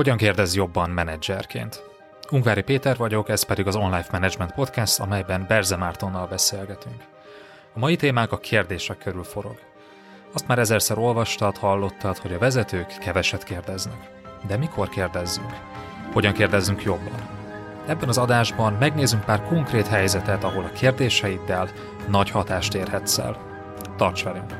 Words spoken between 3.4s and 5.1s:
pedig az Online Management Podcast,